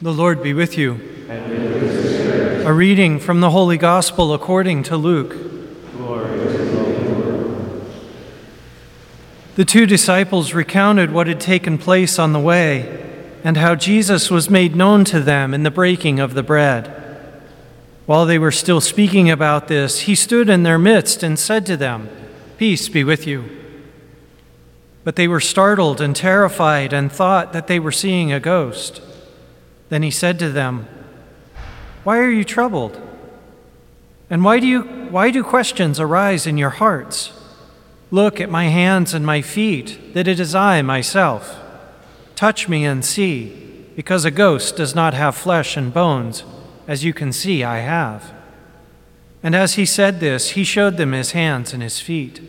[0.00, 1.00] The Lord be with you.
[1.28, 5.34] A reading from the Holy Gospel according to Luke.
[9.56, 13.10] The two disciples recounted what had taken place on the way
[13.42, 16.94] and how Jesus was made known to them in the breaking of the bread.
[18.06, 21.76] While they were still speaking about this, he stood in their midst and said to
[21.76, 22.08] them,
[22.56, 23.46] Peace be with you.
[25.02, 29.02] But they were startled and terrified and thought that they were seeing a ghost.
[29.88, 30.86] Then he said to them,
[32.04, 33.00] Why are you troubled?
[34.30, 37.32] And why do, you, why do questions arise in your hearts?
[38.10, 41.58] Look at my hands and my feet, that it is I myself.
[42.34, 46.44] Touch me and see, because a ghost does not have flesh and bones,
[46.86, 48.32] as you can see I have.
[49.42, 52.40] And as he said this, he showed them his hands and his feet.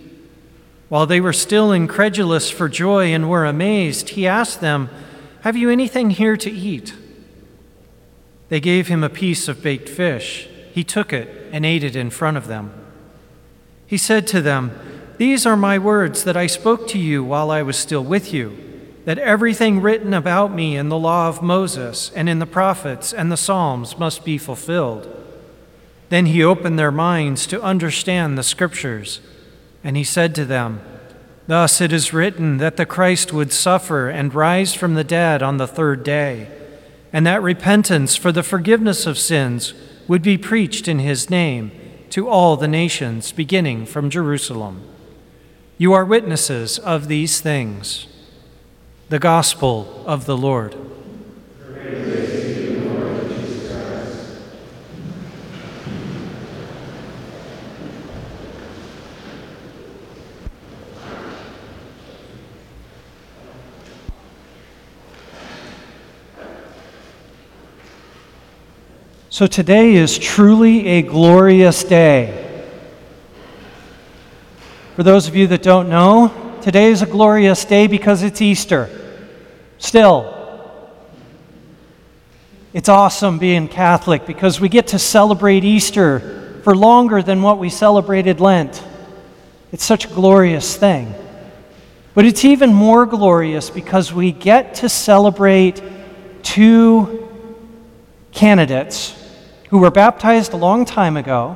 [0.90, 4.90] While they were still incredulous for joy and were amazed, he asked them,
[5.41, 6.93] Have you anything here to eat?
[8.49, 10.49] They gave him a piece of baked fish.
[10.73, 12.73] He took it and ate it in front of them.
[13.85, 14.71] He said to them,
[15.18, 18.57] These are my words that I spoke to you while I was still with you,
[19.05, 23.32] that everything written about me in the law of Moses and in the prophets and
[23.32, 25.16] the Psalms must be fulfilled.
[26.10, 29.21] Then he opened their minds to understand the Scriptures,
[29.84, 30.82] and he said to them,
[31.45, 35.57] Thus it is written that the Christ would suffer and rise from the dead on
[35.57, 36.48] the third day
[37.12, 39.74] and that repentance for the forgiveness of sins
[40.07, 41.71] would be preached in his name
[42.10, 44.84] to all the nations, beginning from Jerusalem.
[45.77, 48.07] You are witnesses of these things.
[49.10, 50.76] The Gospel of the Lord.
[69.40, 72.68] So today is truly a glorious day.
[74.97, 78.89] For those of you that don't know, today is a glorious day because it's Easter.
[79.77, 80.35] Still,
[82.73, 87.69] it's awesome being Catholic because we get to celebrate Easter for longer than what we
[87.69, 88.83] celebrated Lent.
[89.71, 91.16] It's such a glorious thing.
[92.13, 95.81] But it's even more glorious because we get to celebrate
[96.44, 97.25] two
[98.33, 99.16] candidates
[99.69, 101.56] who were baptized a long time ago,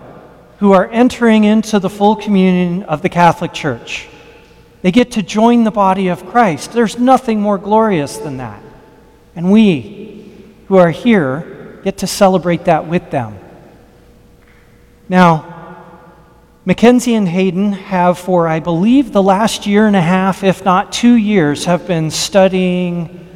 [0.60, 4.08] who are entering into the full communion of the Catholic Church.
[4.82, 6.74] They get to join the body of Christ.
[6.74, 8.62] There's nothing more glorious than that.
[9.36, 10.32] And we
[10.68, 13.38] who are here get to celebrate that with them.
[15.10, 15.54] Now,
[16.66, 20.94] Mackenzie and Hayden have, for I believe the last year and a half, if not
[20.94, 23.28] two years, have been studying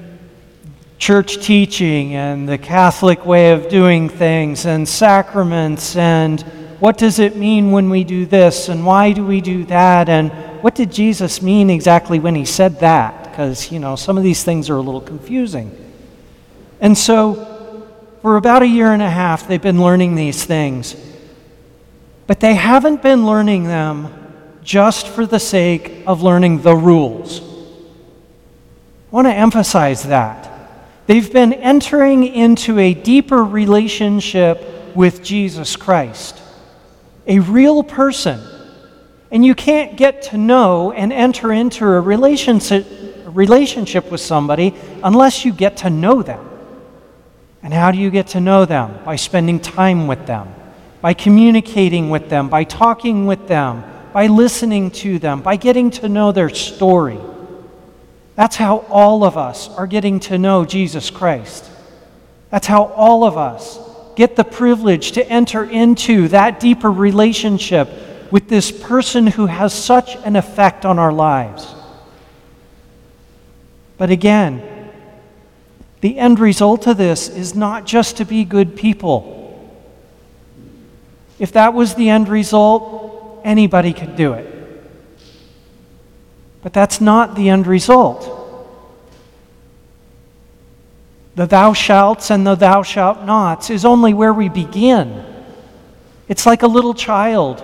[0.98, 6.42] church teaching and the Catholic way of doing things and sacraments and
[6.80, 10.32] what does it mean when we do this and why do we do that and
[10.62, 13.24] what did Jesus mean exactly when he said that?
[13.24, 15.72] Because, you know, some of these things are a little confusing.
[16.80, 17.86] And so,
[18.22, 20.96] for about a year and a half, they've been learning these things.
[22.26, 24.14] But they haven't been learning them
[24.64, 27.40] just for the sake of learning the rules.
[27.40, 27.44] I
[29.12, 30.57] want to emphasize that.
[31.08, 36.42] They've been entering into a deeper relationship with Jesus Christ,
[37.26, 38.42] a real person.
[39.32, 42.86] And you can't get to know and enter into a relationship,
[44.12, 44.74] with somebody
[45.04, 46.50] unless you get to know them.
[47.64, 49.00] And how do you get to know them?
[49.04, 50.54] By spending time with them,
[51.02, 56.10] by communicating with them, by talking with them, by listening to them, by getting to
[56.10, 57.20] know their story.
[58.38, 61.68] That's how all of us are getting to know Jesus Christ.
[62.52, 63.80] That's how all of us
[64.16, 67.90] get the privilege to enter into that deeper relationship
[68.32, 71.74] with this person who has such an effect on our lives.
[73.98, 74.92] But again,
[76.02, 79.34] the end result of this is not just to be good people.
[81.40, 84.54] If that was the end result, anybody could do it.
[86.62, 88.37] But that's not the end result.
[91.38, 95.24] The thou shalts and the thou shalt nots is only where we begin.
[96.28, 97.64] It's like a little child.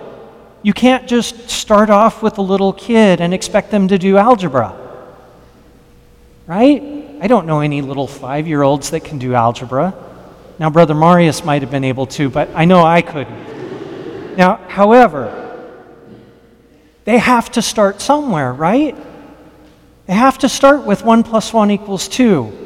[0.62, 4.76] You can't just start off with a little kid and expect them to do algebra.
[6.46, 7.16] Right?
[7.20, 9.92] I don't know any little five year olds that can do algebra.
[10.60, 14.36] Now, Brother Marius might have been able to, but I know I couldn't.
[14.36, 15.66] Now, however,
[17.06, 18.96] they have to start somewhere, right?
[20.06, 22.63] They have to start with 1 plus 1 equals 2.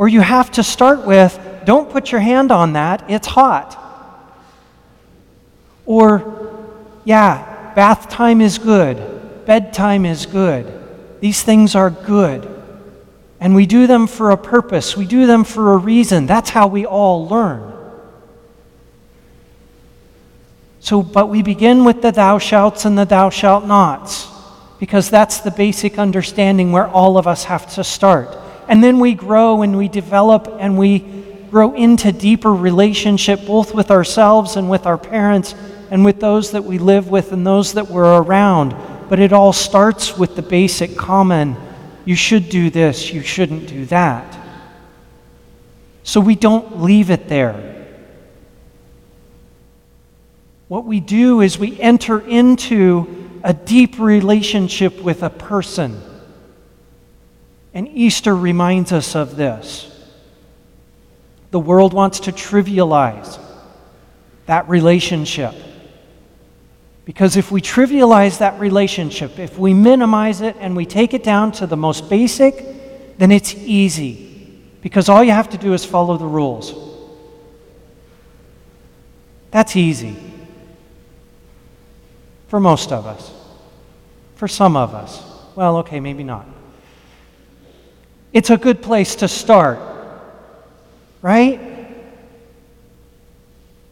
[0.00, 3.76] Or you have to start with don't put your hand on that, it's hot.
[5.84, 6.56] Or,
[7.04, 10.72] yeah, bath time is good, bedtime is good.
[11.20, 12.48] These things are good.
[13.40, 16.24] And we do them for a purpose, we do them for a reason.
[16.24, 17.70] That's how we all learn.
[20.80, 24.28] So, but we begin with the thou shalt and the thou shalt nots,
[24.78, 28.39] because that's the basic understanding where all of us have to start.
[28.70, 31.00] And then we grow and we develop and we
[31.50, 35.56] grow into deeper relationship both with ourselves and with our parents
[35.90, 38.76] and with those that we live with and those that we're around.
[39.08, 41.56] But it all starts with the basic common
[42.04, 44.38] you should do this, you shouldn't do that.
[46.04, 47.88] So we don't leave it there.
[50.68, 56.00] What we do is we enter into a deep relationship with a person.
[57.72, 59.86] And Easter reminds us of this.
[61.50, 63.38] The world wants to trivialize
[64.46, 65.54] that relationship.
[67.04, 71.52] Because if we trivialize that relationship, if we minimize it and we take it down
[71.52, 74.60] to the most basic, then it's easy.
[74.80, 76.74] Because all you have to do is follow the rules.
[79.50, 80.16] That's easy.
[82.48, 83.32] For most of us.
[84.36, 85.22] For some of us.
[85.54, 86.46] Well, okay, maybe not.
[88.32, 89.80] It's a good place to start,
[91.20, 91.60] right?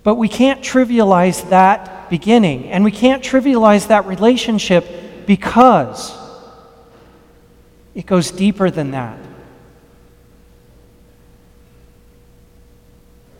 [0.04, 6.16] But we can't trivialize that beginning, and we can't trivialize that relationship because
[7.94, 9.18] it goes deeper than that.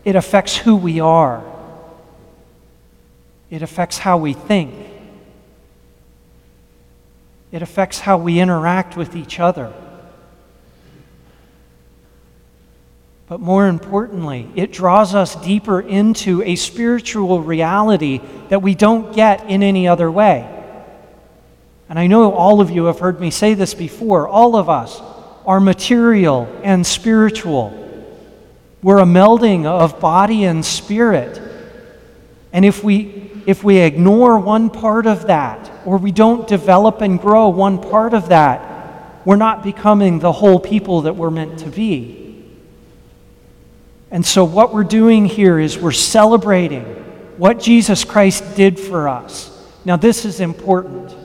[0.03, 1.43] It affects who we are,
[3.49, 4.73] it affects how we think,
[7.51, 9.73] it affects how we interact with each other.
[13.29, 19.47] But more importantly, it draws us deeper into a spiritual reality that we don't get
[19.47, 20.55] in any other way.
[21.87, 24.27] And I know all of you have heard me say this before.
[24.27, 24.99] All of us
[25.45, 27.75] are material and spiritual.
[28.81, 31.39] We're a melding of body and spirit.
[32.51, 37.19] And if we, if we ignore one part of that, or we don't develop and
[37.19, 41.69] grow one part of that, we're not becoming the whole people that we're meant to
[41.69, 42.28] be.
[44.11, 46.83] And so, what we're doing here is we're celebrating
[47.37, 49.55] what Jesus Christ did for us.
[49.85, 51.15] Now, this is important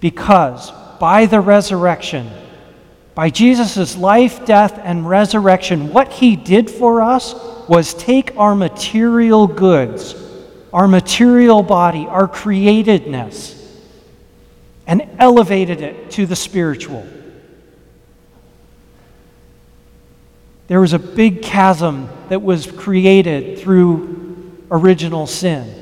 [0.00, 2.30] because by the resurrection,
[3.14, 7.34] by Jesus' life, death, and resurrection, what he did for us
[7.68, 10.14] was take our material goods,
[10.72, 13.54] our material body, our createdness,
[14.86, 17.06] and elevated it to the spiritual.
[20.68, 25.72] There was a big chasm that was created through original sin.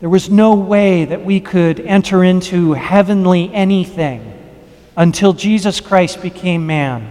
[0.00, 4.28] There was no way that we could enter into heavenly anything
[4.96, 7.08] until Jesus Christ became man.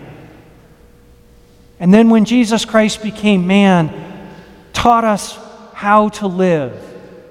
[1.80, 4.30] And then, when Jesus Christ became man,
[4.74, 5.40] taught us
[5.74, 6.78] how to live,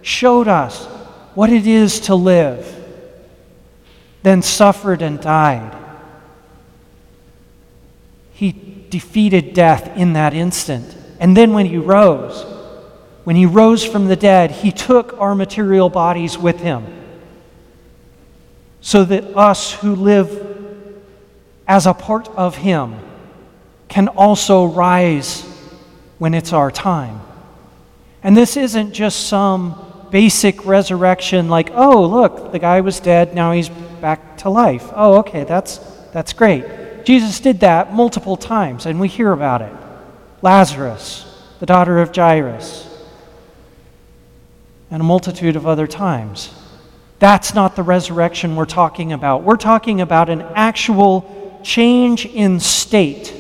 [0.02, 0.86] showed us
[1.34, 2.66] what it is to live,
[4.22, 5.76] then suffered and died.
[8.32, 10.97] He defeated death in that instant.
[11.18, 12.44] And then when he rose,
[13.25, 16.85] when he rose from the dead, he took our material bodies with him.
[18.80, 20.47] So that us who live
[21.68, 22.97] as a part of him
[23.88, 25.42] can also rise
[26.18, 27.20] when it's our time.
[28.23, 33.52] And this isn't just some basic resurrection like, oh, look, the guy was dead, now
[33.52, 34.90] he's back to life.
[34.94, 35.78] Oh, okay, that's,
[36.12, 36.64] that's great.
[37.11, 39.73] Jesus did that multiple times, and we hear about it.
[40.43, 41.26] Lazarus,
[41.59, 42.87] the daughter of Jairus,
[44.93, 46.55] and a multitude of other times.
[47.19, 49.43] That's not the resurrection we're talking about.
[49.43, 53.35] We're talking about an actual change in state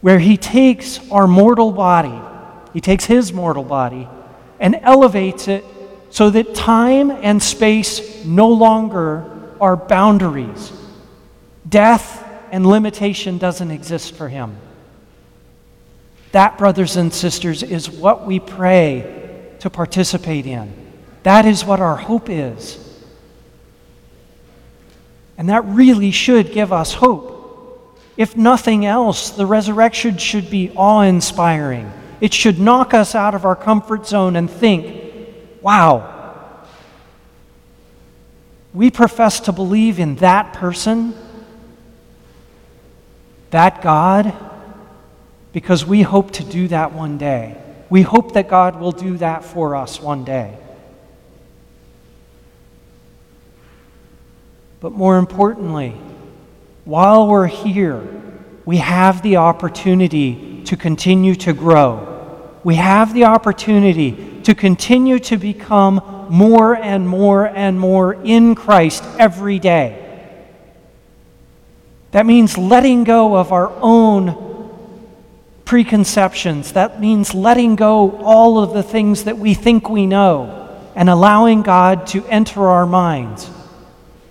[0.00, 2.20] where he takes our mortal body,
[2.72, 4.08] he takes his mortal body,
[4.58, 5.64] and elevates it
[6.10, 9.30] so that time and space no longer
[9.60, 10.72] are boundaries.
[11.68, 14.56] Death and limitation doesn't exist for him.
[16.32, 20.72] That, brothers and sisters, is what we pray to participate in.
[21.22, 22.84] That is what our hope is.
[25.36, 27.34] And that really should give us hope.
[28.16, 31.92] If nothing else, the resurrection should be awe inspiring.
[32.20, 35.28] It should knock us out of our comfort zone and think,
[35.62, 36.14] wow,
[38.74, 41.14] we profess to believe in that person
[43.50, 44.34] that God
[45.52, 47.56] because we hope to do that one day.
[47.90, 50.56] We hope that God will do that for us one day.
[54.80, 55.90] But more importantly,
[56.84, 58.06] while we're here,
[58.64, 62.04] we have the opportunity to continue to grow.
[62.62, 69.02] We have the opportunity to continue to become more and more and more in Christ
[69.18, 70.07] every day.
[72.12, 74.46] That means letting go of our own
[75.64, 76.72] preconceptions.
[76.72, 80.54] That means letting go all of the things that we think we know
[80.94, 83.50] and allowing God to enter our minds.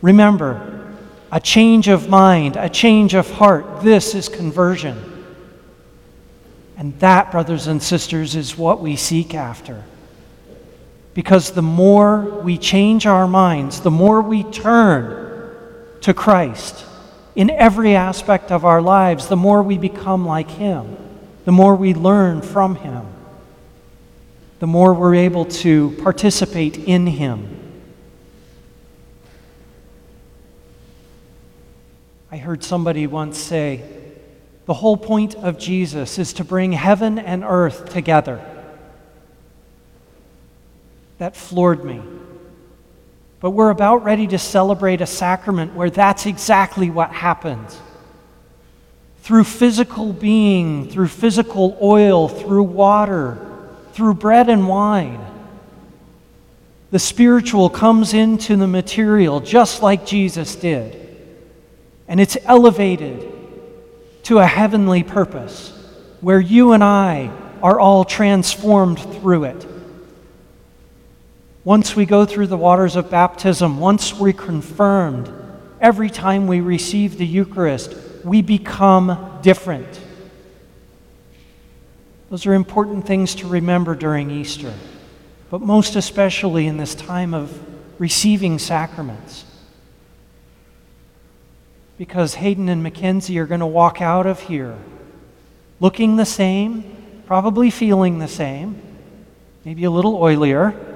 [0.01, 0.95] Remember,
[1.31, 4.97] a change of mind, a change of heart, this is conversion.
[6.77, 9.83] And that, brothers and sisters, is what we seek after.
[11.13, 15.55] Because the more we change our minds, the more we turn
[16.01, 16.86] to Christ
[17.37, 20.97] in every aspect of our lives, the more we become like Him
[21.47, 23.05] the more we learn from Him,
[24.59, 27.47] the more we're able to participate in Him.
[32.29, 33.81] I heard somebody once say,
[34.65, 38.41] the whole point of Jesus is to bring heaven and earth together.
[41.17, 42.01] That floored me.
[43.39, 47.79] But we're about ready to celebrate a sacrament where that's exactly what happens
[49.21, 53.37] through physical being, through physical oil, through water,
[53.91, 55.19] through bread and wine.
[56.91, 61.03] The spiritual comes into the material just like Jesus did.
[62.07, 63.33] And it's elevated
[64.23, 65.73] to a heavenly purpose
[66.21, 67.29] where you and I
[67.61, 69.67] are all transformed through it.
[71.67, 75.29] Once we go through the waters of baptism, once we're confirmed,
[75.81, 77.93] every time we receive the Eucharist,
[78.23, 79.99] we become different.
[82.29, 84.73] Those are important things to remember during Easter,
[85.49, 87.61] but most especially in this time of
[87.99, 89.43] receiving sacraments.
[91.97, 94.77] Because Hayden and Mackenzie are going to walk out of here
[95.81, 98.81] looking the same, probably feeling the same,
[99.65, 100.86] maybe a little oilier,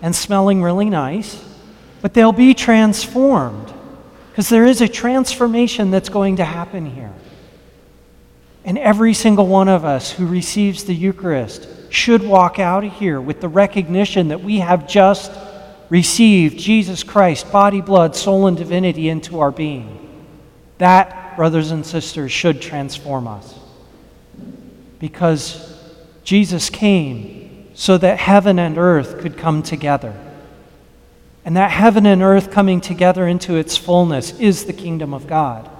[0.00, 1.44] and smelling really nice,
[2.00, 3.72] but they'll be transformed
[4.30, 7.12] because there is a transformation that's going to happen here.
[8.64, 13.20] And every single one of us who receives the Eucharist should walk out of here
[13.20, 15.32] with the recognition that we have just
[15.88, 20.24] received Jesus Christ, body, blood, soul, and divinity into our being.
[20.78, 23.58] That, brothers and sisters, should transform us.
[24.98, 25.82] Because
[26.22, 27.47] Jesus came
[27.78, 30.12] so that heaven and earth could come together.
[31.44, 35.70] And that heaven and earth coming together into its fullness is the kingdom of God.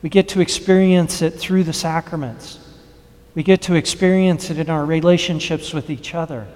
[0.00, 2.58] We get to experience it through the sacraments.
[3.34, 6.46] We get to experience it in our relationships with each other.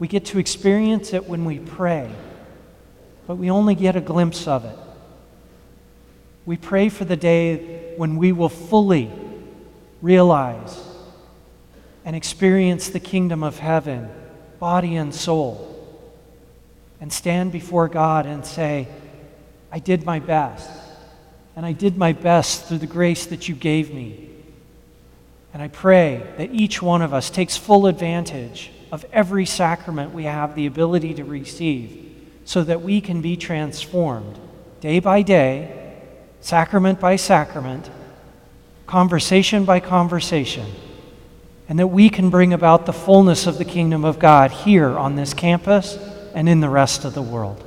[0.00, 2.10] We get to experience it when we pray,
[3.28, 4.76] but we only get a glimpse of it.
[6.44, 9.12] We pray for the day when we will fully
[10.02, 10.93] realize
[12.04, 14.08] and experience the kingdom of heaven,
[14.58, 15.74] body and soul
[17.04, 18.88] and stand before God and say,
[19.70, 20.70] I did my best.
[21.54, 24.30] And I did my best through the grace that you gave me.
[25.52, 30.24] And I pray that each one of us takes full advantage of every sacrament we
[30.24, 32.10] have the ability to receive
[32.46, 34.38] so that we can be transformed
[34.80, 36.00] day by day,
[36.40, 37.90] sacrament by sacrament,
[38.86, 40.66] conversation by conversation,
[41.68, 45.16] and that we can bring about the fullness of the kingdom of God here on
[45.16, 45.96] this campus
[46.34, 47.62] and in the rest of the world.